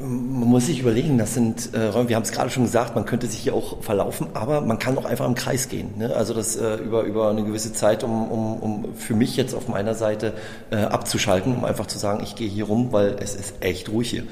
Man 0.00 0.48
muss 0.48 0.66
sich 0.66 0.80
überlegen, 0.80 1.18
das 1.18 1.34
sind 1.34 1.74
äh, 1.74 1.92
wir 2.08 2.16
haben 2.16 2.22
es 2.22 2.32
gerade 2.32 2.50
schon 2.50 2.64
gesagt, 2.64 2.94
man 2.94 3.04
könnte 3.04 3.26
sich 3.26 3.40
hier 3.40 3.54
auch 3.54 3.82
verlaufen, 3.82 4.28
aber 4.34 4.60
man 4.60 4.78
kann 4.78 4.96
auch 4.98 5.04
einfach 5.04 5.26
im 5.26 5.34
Kreis 5.34 5.68
gehen. 5.68 5.98
Ne? 5.98 6.14
Also 6.14 6.34
das 6.34 6.56
äh, 6.56 6.76
über, 6.76 7.02
über 7.02 7.30
eine 7.30 7.44
gewisse 7.44 7.72
Zeit, 7.72 8.04
um, 8.04 8.30
um, 8.30 8.58
um 8.58 8.94
für 8.94 9.14
mich 9.14 9.36
jetzt 9.36 9.54
auf 9.54 9.68
meiner 9.68 9.94
Seite 9.94 10.34
äh, 10.70 10.76
abzuschalten, 10.76 11.56
um 11.56 11.64
einfach 11.64 11.86
zu 11.86 11.98
sagen, 11.98 12.20
ich 12.22 12.36
gehe 12.36 12.48
hier 12.48 12.64
rum, 12.64 12.88
weil 12.92 13.16
es 13.20 13.34
ist 13.34 13.54
echt 13.60 13.88
ruhig 13.88 14.10
hier. 14.10 14.24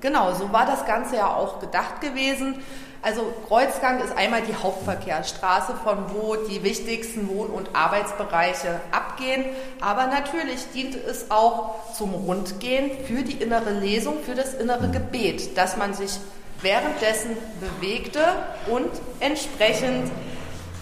Genau, 0.00 0.32
so 0.34 0.52
war 0.52 0.66
das 0.66 0.86
Ganze 0.86 1.16
ja 1.16 1.34
auch 1.34 1.60
gedacht 1.60 2.00
gewesen. 2.00 2.62
Also 3.00 3.32
Kreuzgang 3.46 4.00
ist 4.00 4.16
einmal 4.16 4.42
die 4.42 4.54
Hauptverkehrsstraße, 4.54 5.74
von 5.84 6.12
wo 6.12 6.34
die 6.34 6.64
wichtigsten 6.64 7.28
Wohn- 7.28 7.50
und 7.50 7.74
Arbeitsbereiche 7.74 8.80
abgehen. 8.90 9.44
Aber 9.80 10.06
natürlich 10.06 10.70
dient 10.74 10.96
es 10.96 11.30
auch 11.30 11.92
zum 11.94 12.12
Rundgehen 12.12 12.90
für 13.06 13.22
die 13.22 13.40
innere 13.40 13.70
Lesung, 13.70 14.20
für 14.24 14.34
das 14.34 14.54
innere 14.54 14.88
Gebet, 14.90 15.56
dass 15.56 15.76
man 15.76 15.94
sich 15.94 16.18
währenddessen 16.60 17.36
bewegte 17.60 18.20
und 18.66 18.90
entsprechend 19.20 20.10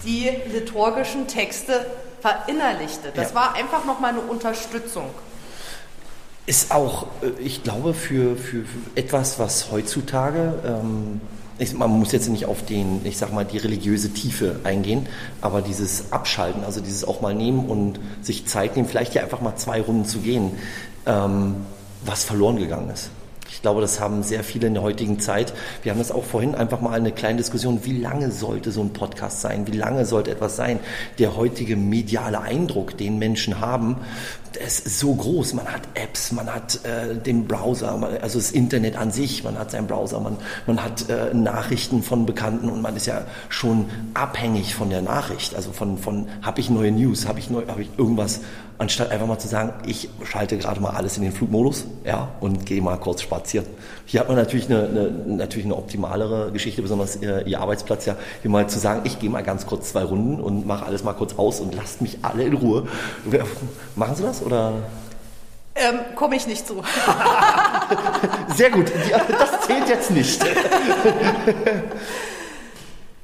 die 0.03 0.31
liturgischen 0.51 1.27
Texte 1.27 1.85
verinnerlichte. 2.21 3.11
Das 3.13 3.29
ja. 3.29 3.35
war 3.35 3.55
einfach 3.55 3.85
nochmal 3.85 4.11
eine 4.11 4.21
Unterstützung. 4.21 5.09
Ist 6.47 6.71
auch, 6.71 7.05
äh, 7.21 7.39
ich 7.39 7.61
glaube, 7.61 7.93
für, 7.93 8.35
für, 8.35 8.63
etwas, 8.95 9.37
was 9.37 9.71
heutzutage 9.71 10.55
ähm, 10.65 11.21
ich, 11.59 11.73
man 11.73 11.89
muss 11.89 12.11
jetzt 12.11 12.29
nicht 12.29 12.45
auf 12.45 12.65
den, 12.65 13.05
ich 13.05 13.17
sag 13.17 13.33
mal, 13.33 13.43
die 13.43 13.57
religiöse 13.57 14.11
Tiefe 14.11 14.59
eingehen, 14.63 15.07
aber 15.41 15.61
dieses 15.61 16.11
Abschalten, 16.11 16.63
also 16.63 16.81
dieses 16.81 17.03
auch 17.03 17.21
mal 17.21 17.33
nehmen 17.33 17.67
und 17.67 17.99
sich 18.21 18.45
Zeit 18.45 18.75
nehmen, 18.75 18.87
vielleicht 18.87 19.15
ja 19.15 19.23
einfach 19.23 19.41
mal 19.41 19.55
zwei 19.55 19.81
Runden 19.81 20.05
zu 20.05 20.19
gehen, 20.19 20.51
ähm, 21.05 21.55
was 22.05 22.23
verloren 22.23 22.57
gegangen 22.57 22.89
ist. 22.91 23.09
Ich 23.49 23.61
glaube, 23.61 23.81
das 23.81 23.99
haben 23.99 24.23
sehr 24.23 24.43
viele 24.43 24.67
in 24.67 24.73
der 24.73 24.83
heutigen 24.83 25.19
Zeit. 25.19 25.53
Wir 25.83 25.91
haben 25.91 25.99
das 25.99 26.11
auch 26.11 26.23
vorhin 26.23 26.55
einfach 26.55 26.81
mal 26.81 26.93
eine 26.93 27.11
kleine 27.11 27.37
Diskussion. 27.37 27.83
Wie 27.83 27.97
lange 27.97 28.31
sollte 28.31 28.71
so 28.71 28.81
ein 28.81 28.93
Podcast 28.93 29.41
sein? 29.41 29.67
Wie 29.67 29.77
lange 29.77 30.05
sollte 30.05 30.31
etwas 30.31 30.55
sein? 30.55 30.79
Der 31.19 31.35
heutige 31.35 31.75
mediale 31.75 32.41
Eindruck, 32.41 32.97
den 32.97 33.17
Menschen 33.19 33.59
haben, 33.59 33.97
es 34.59 34.79
ist 34.79 34.99
so 34.99 35.13
groß. 35.13 35.53
Man 35.53 35.67
hat 35.67 35.81
Apps, 35.93 36.31
man 36.31 36.53
hat 36.53 36.83
äh, 36.85 37.15
den 37.15 37.47
Browser, 37.47 37.95
man, 37.97 38.17
also 38.17 38.39
das 38.39 38.51
Internet 38.51 38.97
an 38.97 39.11
sich, 39.11 39.43
man 39.43 39.57
hat 39.57 39.71
seinen 39.71 39.87
Browser, 39.87 40.19
man, 40.19 40.37
man 40.65 40.83
hat 40.83 41.09
äh, 41.09 41.33
Nachrichten 41.33 42.03
von 42.03 42.25
Bekannten 42.25 42.69
und 42.69 42.81
man 42.81 42.95
ist 42.95 43.05
ja 43.05 43.25
schon 43.49 43.85
abhängig 44.13 44.75
von 44.75 44.89
der 44.89 45.01
Nachricht. 45.01 45.55
Also 45.55 45.71
von, 45.71 45.97
von 45.97 46.27
habe 46.41 46.59
ich 46.59 46.69
neue 46.69 46.91
News, 46.91 47.27
habe 47.27 47.39
ich, 47.39 47.49
neu, 47.49 47.63
hab 47.67 47.79
ich 47.79 47.89
irgendwas, 47.97 48.41
anstatt 48.77 49.11
einfach 49.11 49.27
mal 49.27 49.39
zu 49.39 49.47
sagen, 49.47 49.73
ich 49.85 50.09
schalte 50.23 50.57
gerade 50.57 50.79
mal 50.79 50.91
alles 50.91 51.17
in 51.17 51.23
den 51.23 51.31
Flugmodus 51.31 51.85
ja, 52.03 52.29
und 52.39 52.65
gehe 52.65 52.81
mal 52.81 52.97
kurz 52.97 53.21
spazieren. 53.21 53.65
Hier 54.05 54.19
hat 54.19 54.27
man 54.27 54.37
natürlich 54.37 54.69
eine, 54.69 54.87
eine, 54.87 55.09
natürlich 55.25 55.65
eine 55.65 55.75
optimalere 55.75 56.51
Geschichte, 56.51 56.81
besonders 56.81 57.17
äh, 57.17 57.41
Ihr 57.41 57.59
Arbeitsplatz 57.59 58.05
ja, 58.05 58.15
hier 58.41 58.51
mal 58.51 58.67
zu 58.67 58.79
sagen, 58.79 59.01
ich 59.03 59.19
gehe 59.19 59.29
mal 59.29 59.43
ganz 59.43 59.65
kurz 59.65 59.89
zwei 59.89 60.03
Runden 60.03 60.39
und 60.39 60.65
mache 60.65 60.85
alles 60.85 61.03
mal 61.03 61.13
kurz 61.13 61.37
aus 61.37 61.59
und 61.59 61.75
lasst 61.75 62.01
mich 62.01 62.19
alle 62.21 62.43
in 62.43 62.53
Ruhe. 62.53 62.87
Machen 63.95 64.15
Sie 64.15 64.23
das? 64.23 64.41
oder? 64.41 64.73
Ähm, 65.75 65.99
Komme 66.15 66.35
ich 66.35 66.47
nicht 66.47 66.65
zu. 66.65 66.81
Sehr 68.55 68.71
gut, 68.71 68.91
das 69.29 69.61
zählt 69.67 69.87
jetzt 69.89 70.09
nicht. 70.11 70.43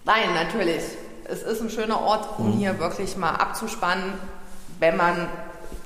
Nein, 0.06 0.34
natürlich. 0.36 0.84
Es 1.26 1.42
ist 1.42 1.62
ein 1.62 1.70
schöner 1.70 2.02
Ort, 2.02 2.38
um 2.38 2.52
mhm. 2.52 2.58
hier 2.58 2.80
wirklich 2.80 3.18
mal 3.18 3.32
abzuspannen, 3.32 4.14
wenn 4.84 4.98
man 4.98 5.30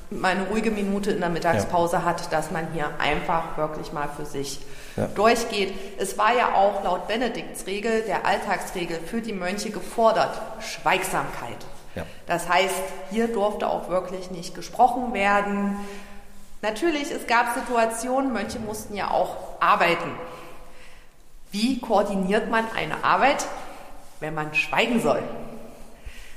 mal 0.09 0.31
eine 0.31 0.47
ruhige 0.47 0.71
Minute 0.71 1.11
in 1.11 1.19
der 1.19 1.29
Mittagspause 1.29 1.97
ja. 1.97 2.03
hat, 2.03 2.33
dass 2.33 2.49
man 2.49 2.67
hier 2.73 2.89
einfach 2.97 3.57
wirklich 3.57 3.93
mal 3.93 4.09
für 4.09 4.25
sich 4.25 4.59
ja. 4.95 5.05
durchgeht. 5.05 5.71
Es 5.99 6.17
war 6.17 6.35
ja 6.35 6.55
auch 6.55 6.83
laut 6.83 7.07
Benediktsregel, 7.07 8.01
der 8.07 8.25
Alltagsregel 8.25 8.99
für 8.99 9.21
die 9.21 9.33
Mönche 9.33 9.69
gefordert, 9.69 10.41
Schweigsamkeit. 10.61 11.57
Ja. 11.93 12.07
Das 12.25 12.49
heißt, 12.49 12.73
hier 13.11 13.27
durfte 13.27 13.67
auch 13.69 13.87
wirklich 13.89 14.31
nicht 14.31 14.55
gesprochen 14.55 15.13
werden. 15.13 15.77
Natürlich, 16.63 17.11
es 17.11 17.27
gab 17.27 17.53
Situationen, 17.53 18.33
Mönche 18.33 18.57
mussten 18.57 18.95
ja 18.95 19.11
auch 19.11 19.35
arbeiten. 19.59 20.09
Wie 21.51 21.79
koordiniert 21.79 22.49
man 22.49 22.65
eine 22.75 23.03
Arbeit, 23.03 23.45
wenn 24.21 24.33
man 24.33 24.55
schweigen 24.55 24.99
soll? 25.01 25.21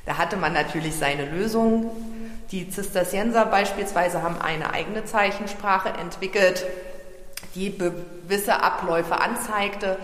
Da 0.04 0.18
hatte 0.18 0.36
man 0.36 0.52
natürlich 0.52 0.96
seine 0.96 1.24
Lösung. 1.24 1.90
Die 2.50 2.68
Zisterzienser 2.68 3.46
beispielsweise 3.46 4.22
haben 4.22 4.40
eine 4.40 4.72
eigene 4.72 5.04
Zeichensprache 5.04 5.90
entwickelt, 5.90 6.66
die 7.54 7.76
gewisse 7.78 8.60
Abläufe 8.60 9.20
anzeigte, 9.20 9.96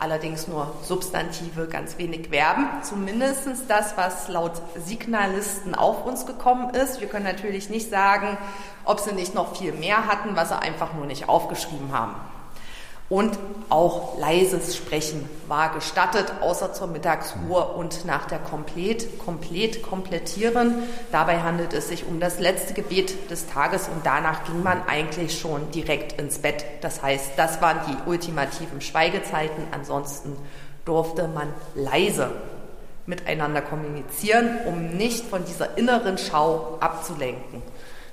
allerdings 0.00 0.48
nur 0.48 0.74
Substantive, 0.82 1.68
ganz 1.68 1.98
wenig 1.98 2.30
Verben. 2.30 2.66
Zumindest 2.82 3.48
das, 3.68 3.96
was 3.96 4.28
laut 4.28 4.60
Signalisten 4.84 5.76
auf 5.76 6.04
uns 6.04 6.26
gekommen 6.26 6.70
ist. 6.74 7.00
Wir 7.00 7.08
können 7.08 7.24
natürlich 7.24 7.70
nicht 7.70 7.88
sagen, 7.88 8.36
ob 8.84 8.98
sie 8.98 9.12
nicht 9.12 9.34
noch 9.36 9.56
viel 9.56 9.72
mehr 9.72 10.08
hatten, 10.08 10.34
was 10.34 10.48
sie 10.48 10.58
einfach 10.58 10.94
nur 10.94 11.06
nicht 11.06 11.28
aufgeschrieben 11.28 11.92
haben. 11.92 12.16
Und 13.12 13.38
auch 13.68 14.18
leises 14.18 14.74
Sprechen 14.74 15.28
war 15.46 15.74
gestattet, 15.74 16.32
außer 16.40 16.72
zur 16.72 16.86
Mittagsruhe 16.86 17.62
und 17.62 18.06
nach 18.06 18.24
der 18.24 18.38
Komplett, 18.38 19.18
komplett 19.18 19.82
komplettieren. 19.82 20.76
Dabei 21.10 21.40
handelt 21.40 21.74
es 21.74 21.88
sich 21.88 22.06
um 22.06 22.20
das 22.20 22.40
letzte 22.40 22.72
Gebet 22.72 23.30
des 23.30 23.48
Tages 23.48 23.88
und 23.88 24.06
danach 24.06 24.44
ging 24.44 24.62
man 24.62 24.80
eigentlich 24.88 25.38
schon 25.38 25.70
direkt 25.72 26.18
ins 26.18 26.38
Bett. 26.38 26.64
Das 26.80 27.02
heißt, 27.02 27.32
das 27.36 27.60
waren 27.60 27.80
die 27.86 28.08
ultimativen 28.08 28.80
Schweigezeiten. 28.80 29.64
Ansonsten 29.72 30.34
durfte 30.86 31.28
man 31.28 31.48
leise 31.74 32.30
miteinander 33.04 33.60
kommunizieren, 33.60 34.56
um 34.64 34.96
nicht 34.96 35.26
von 35.26 35.44
dieser 35.44 35.76
inneren 35.76 36.16
Schau 36.16 36.78
abzulenken. 36.80 37.60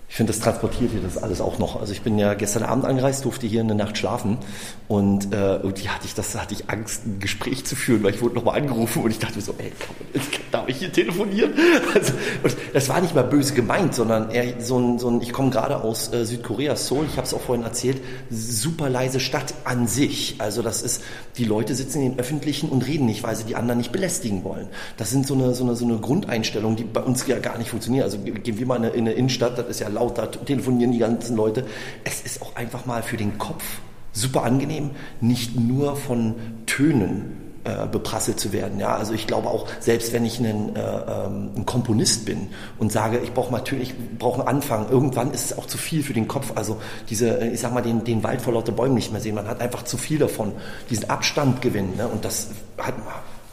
Ich 0.10 0.16
finde, 0.16 0.34
das 0.34 0.42
transportiert 0.42 0.90
hier 0.92 1.02
das 1.02 1.22
alles 1.22 1.40
auch 1.40 1.60
noch. 1.60 1.80
Also 1.80 1.94
ich 1.94 2.02
bin 2.02 2.18
ja 2.18 2.34
gestern 2.34 2.64
Abend 2.64 2.84
angereist, 2.84 3.26
durfte 3.26 3.46
hier 3.46 3.62
eine 3.62 3.76
Nacht 3.76 3.96
schlafen 3.96 4.40
und 4.88 5.32
äh, 5.32 5.58
irgendwie 5.58 5.88
hatte 5.88 6.08
ich 6.08 6.16
das, 6.16 6.36
hatte 6.36 6.56
ich 6.56 6.68
Angst, 6.68 7.06
ein 7.06 7.20
Gespräch 7.20 7.64
zu 7.64 7.76
führen, 7.76 8.02
weil 8.02 8.16
ich 8.16 8.22
wurde 8.22 8.34
nochmal 8.34 8.60
angerufen 8.60 9.04
und 9.04 9.12
ich 9.12 9.20
dachte 9.20 9.36
mir 9.36 9.44
so, 9.44 9.54
ey, 9.60 9.72
kann, 9.80 10.20
darf 10.52 10.68
ich 10.68 10.78
hier 10.78 10.92
telefonieren? 10.92 11.54
Also, 11.94 12.14
und 12.44 12.56
das 12.74 12.90
war 12.90 13.02
nicht 13.02 13.16
mal 13.16 13.24
böse 13.24 13.54
gemeint, 13.54 13.96
sondern 13.96 14.32
eher 14.32 14.62
so 14.62 14.78
ein, 14.78 15.00
so 15.00 15.10
ein 15.10 15.22
ich 15.22 15.34
komme 15.34 15.50
gerade 15.50 15.82
aus 15.82 16.12
äh, 16.14 16.26
Südkorea, 16.26 16.76
Seoul, 16.76 17.06
ich 17.06 17.18
habe 17.18 17.26
es 17.26 17.34
auch 17.34 17.42
vorhin 17.42 17.64
erzählt, 17.64 18.02
super 18.30 18.90
leise 18.90 19.20
Stadt 19.20 19.54
an 19.64 19.88
sich. 19.88 20.36
Also 20.40 20.62
das 20.62 20.82
ist, 20.82 21.04
die 21.38 21.46
Leute 21.46 21.76
sitzen 21.76 22.02
in 22.02 22.12
den 22.12 22.20
Öffentlichen 22.20 22.70
und 22.70 22.86
reden 22.86 23.06
nicht, 23.06 23.24
weil 23.24 23.36
sie 23.36 23.44
die 23.44 23.56
anderen 23.56 23.78
nicht 23.78 23.92
belästigen 23.92 24.44
wollen. 24.44 24.68
Das 24.98 25.10
sind 25.12 25.28
so 25.28 25.34
eine, 25.34 25.54
so 25.54 25.64
eine, 25.64 25.76
so 25.76 25.86
eine 25.86 25.98
Grundeinstellung, 25.98 26.76
die 26.76 26.84
bei 26.84 27.02
uns 27.02 27.26
ja 27.28 27.40
gar 27.40 27.58
nicht 27.58 27.70
funktioniert. 27.70 28.06
Also 28.06 28.20
gehen 28.20 28.60
wir 28.60 28.66
mal 28.66 28.84
in 28.84 29.08
eine 29.08 29.14
Innenstadt, 29.14 29.58
das 29.58 29.68
ist 29.68 29.80
ja 29.80 29.88
lauter, 30.00 30.32
telefonieren 30.32 30.92
die 30.92 31.00
ganzen 31.00 31.36
Leute. 31.36 31.66
Es 32.04 32.22
ist 32.22 32.42
auch 32.42 32.56
einfach 32.56 32.86
mal 32.86 33.04
für 33.04 33.18
den 33.18 33.38
Kopf 33.38 33.64
super 34.12 34.44
angenehm, 34.44 34.92
nicht 35.22 35.60
nur 35.60 35.96
von 35.96 36.36
Tönen 36.66 37.40
äh, 37.64 37.88
beprasselt 37.88 38.40
zu 38.40 38.54
werden. 38.54 38.80
Ja, 38.80 38.96
also 38.96 39.14
ich 39.14 39.28
glaube 39.28 39.50
auch, 39.50 39.68
selbst 39.80 40.14
wenn 40.14 40.26
ich 40.26 40.40
ein, 40.40 40.76
äh, 40.76 40.80
ähm, 40.80 41.52
ein 41.58 41.66
Komponist 41.66 42.26
bin 42.26 42.48
und 42.78 42.92
sage, 42.92 43.20
ich 43.20 43.34
brauche 43.34 43.52
natürlich, 43.52 43.94
brauche 44.18 44.40
einen 44.40 44.48
Anfang, 44.48 44.90
irgendwann 44.90 45.32
ist 45.32 45.52
es 45.52 45.58
auch 45.58 45.66
zu 45.66 45.78
viel 45.78 46.02
für 46.04 46.14
den 46.14 46.28
Kopf. 46.28 46.54
Also 46.56 46.78
diese, 47.10 47.42
äh, 47.42 47.50
ich 47.50 47.60
sag 47.60 47.74
mal, 47.74 47.82
den, 47.82 48.04
den 48.04 48.24
Wald 48.24 48.42
vor 48.42 48.54
lauter 48.54 48.72
Bäumen 48.72 48.96
nicht 48.96 49.12
mehr 49.12 49.22
sehen. 49.22 49.36
Man 49.36 49.48
hat 49.48 49.62
einfach 49.62 49.84
zu 49.84 49.98
viel 49.98 50.20
davon, 50.20 50.54
diesen 50.90 51.10
Abstand 51.10 51.62
gewinnen. 51.62 51.96
Ne? 51.98 52.08
Und 52.08 52.24
das 52.24 52.48
hat, 52.78 52.96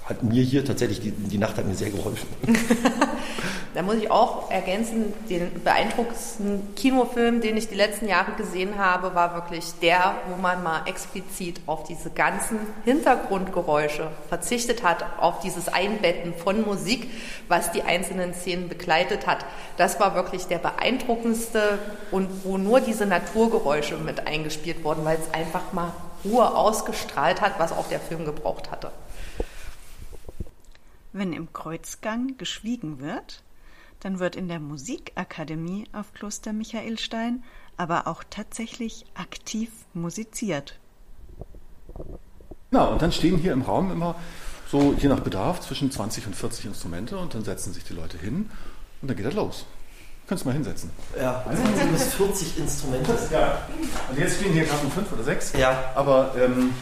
hat 0.06 0.22
mir 0.22 0.42
hier 0.42 0.64
tatsächlich, 0.64 1.00
die, 1.00 1.10
die 1.10 1.38
Nacht 1.38 1.56
hat 1.56 1.66
mir 1.66 1.74
sehr 1.74 1.90
geholfen. 1.90 2.28
Da 3.76 3.82
muss 3.82 3.96
ich 3.96 4.10
auch 4.10 4.50
ergänzen, 4.50 5.12
den 5.28 5.62
beeindruckendsten 5.62 6.74
Kinofilm, 6.76 7.42
den 7.42 7.58
ich 7.58 7.68
die 7.68 7.74
letzten 7.74 8.08
Jahre 8.08 8.32
gesehen 8.32 8.78
habe, 8.78 9.14
war 9.14 9.34
wirklich 9.34 9.66
der, 9.82 10.14
wo 10.30 10.40
man 10.40 10.62
mal 10.62 10.84
explizit 10.86 11.60
auf 11.66 11.84
diese 11.84 12.08
ganzen 12.08 12.58
Hintergrundgeräusche 12.86 14.08
verzichtet 14.30 14.82
hat, 14.82 15.04
auf 15.20 15.40
dieses 15.40 15.68
Einbetten 15.68 16.32
von 16.32 16.64
Musik, 16.64 17.10
was 17.48 17.70
die 17.70 17.82
einzelnen 17.82 18.32
Szenen 18.32 18.70
begleitet 18.70 19.26
hat. 19.26 19.44
Das 19.76 20.00
war 20.00 20.14
wirklich 20.14 20.46
der 20.46 20.56
beeindruckendste 20.56 21.78
und 22.10 22.30
wo 22.44 22.56
nur 22.56 22.80
diese 22.80 23.04
Naturgeräusche 23.04 23.98
mit 23.98 24.26
eingespielt 24.26 24.84
wurden, 24.84 25.04
weil 25.04 25.18
es 25.18 25.34
einfach 25.34 25.74
mal 25.74 25.92
Ruhe 26.24 26.56
ausgestrahlt 26.56 27.42
hat, 27.42 27.58
was 27.58 27.72
auch 27.72 27.88
der 27.88 28.00
Film 28.00 28.24
gebraucht 28.24 28.70
hatte. 28.70 28.90
Wenn 31.16 31.32
im 31.32 31.50
Kreuzgang 31.54 32.36
geschwiegen 32.36 33.00
wird, 33.00 33.42
dann 34.00 34.18
wird 34.18 34.36
in 34.36 34.48
der 34.48 34.60
Musikakademie 34.60 35.86
auf 35.94 36.12
Kloster 36.12 36.52
Michaelstein 36.52 37.42
aber 37.78 38.06
auch 38.06 38.22
tatsächlich 38.28 39.06
aktiv 39.14 39.70
musiziert. 39.94 40.78
Ja, 42.70 42.84
und 42.84 43.00
dann 43.00 43.12
stehen 43.12 43.38
hier 43.38 43.54
im 43.54 43.62
Raum 43.62 43.90
immer 43.90 44.16
so 44.70 44.94
je 44.98 45.08
nach 45.08 45.20
Bedarf 45.20 45.62
zwischen 45.62 45.90
20 45.90 46.26
und 46.26 46.36
40 46.36 46.66
Instrumente 46.66 47.16
und 47.16 47.34
dann 47.34 47.44
setzen 47.44 47.72
sich 47.72 47.84
die 47.84 47.94
Leute 47.94 48.18
hin 48.18 48.50
und 49.00 49.08
dann 49.08 49.16
geht 49.16 49.24
das 49.24 49.32
los. 49.32 49.64
Könntest 50.28 50.44
du 50.44 50.50
mal 50.50 50.54
hinsetzen. 50.54 50.90
Ja, 51.18 51.46
20 51.46 51.92
bis 51.92 52.14
40 52.14 52.58
Instrumente. 52.58 53.16
Ja. 53.32 53.66
Und 54.10 54.18
jetzt 54.18 54.36
stehen 54.36 54.52
hier 54.52 54.64
gerade 54.64 54.86
fünf 54.90 55.10
oder 55.12 55.22
sechs. 55.22 55.54
Ja. 55.54 55.92
Aber 55.94 56.34
ähm, 56.36 56.74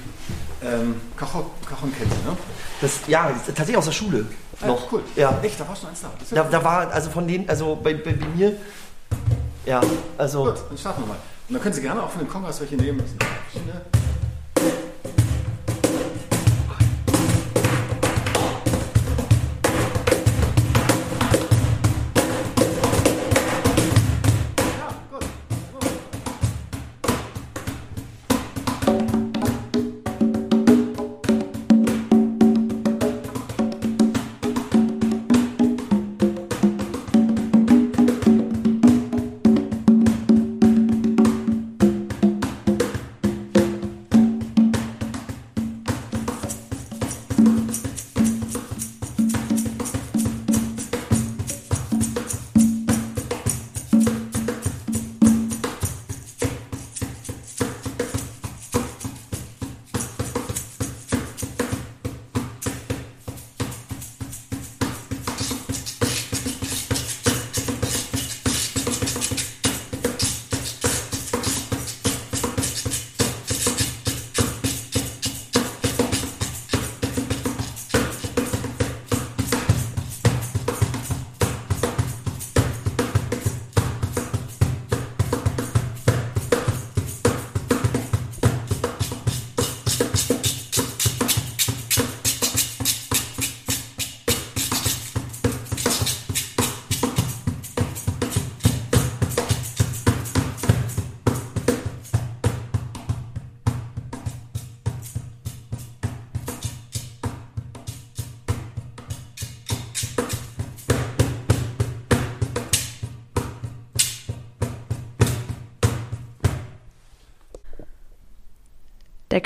ähm, 0.65 1.01
Cajon, 1.17 1.47
Cajon 1.67 1.91
ne? 1.91 2.37
Das, 2.81 3.01
ja, 3.07 3.31
tatsächlich 3.47 3.77
aus 3.77 3.85
der 3.85 3.93
Schule. 3.93 4.27
Ah, 4.61 4.67
noch. 4.67 4.91
Cool. 4.91 5.03
Ja. 5.17 5.39
Echt, 5.43 5.59
da 5.61 5.69
warst 5.69 5.83
du 5.83 5.87
eins 5.87 6.01
da. 6.01 6.11
Da, 6.35 6.45
da 6.45 6.65
war, 6.65 6.91
also 6.91 7.11
von 7.11 7.27
denen, 7.27 7.49
also 7.49 7.77
bei, 7.77 7.95
bei, 7.95 8.13
bei 8.13 8.27
mir, 8.35 8.57
ja, 9.67 9.81
also. 10.19 10.45
Gut, 10.45 10.57
dann 10.69 10.79
starten 10.79 11.03
wir 11.03 11.09
mal. 11.09 11.19
Und 11.49 11.55
dann 11.55 11.63
können 11.63 11.75
Sie 11.75 11.83
gerne 11.83 12.03
auch 12.03 12.11
von 12.11 12.21
den 12.21 12.29
Kongas 12.29 12.61
welche 12.61 12.77
nehmen. 12.77 13.03
Schiene. 13.53 13.83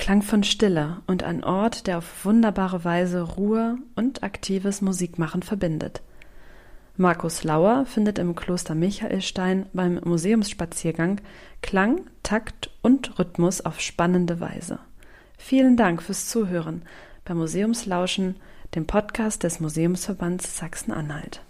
Klang 0.09 0.23
von 0.23 0.43
Stille 0.43 1.03
und 1.07 1.23
ein 1.23 1.45
Ort, 1.45 1.87
der 1.87 1.99
auf 1.99 2.25
wunderbare 2.25 2.83
Weise 2.83 3.21
Ruhe 3.21 3.77
und 3.95 4.23
aktives 4.23 4.81
Musikmachen 4.81 5.43
verbindet. 5.43 6.01
Markus 6.97 7.45
Lauer 7.45 7.85
findet 7.85 8.19
im 8.19 8.35
Kloster 8.35 8.75
Michaelstein 8.75 9.67
beim 9.75 10.01
Museumsspaziergang 10.03 11.21
Klang, 11.61 12.07
Takt 12.23 12.71
und 12.81 13.19
Rhythmus 13.19 13.61
auf 13.61 13.83
spannende 13.83 14.41
Weise. 14.41 14.79
Vielen 15.37 15.77
Dank 15.77 16.03
fürs 16.03 16.27
Zuhören 16.27 16.81
bei 17.27 17.35
Museumslauschen, 17.35 18.37
dem 18.75 18.87
Podcast 18.87 19.43
des 19.43 19.61
Museumsverbands 19.61 20.57
Sachsen-Anhalt. 20.57 21.43